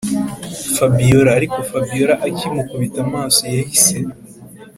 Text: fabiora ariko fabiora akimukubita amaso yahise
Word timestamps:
fabiora 0.75 1.29
ariko 1.37 1.57
fabiora 1.69 2.13
akimukubita 2.27 2.97
amaso 3.05 3.41
yahise 3.55 3.97